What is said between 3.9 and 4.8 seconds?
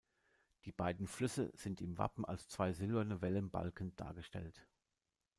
dargestellt.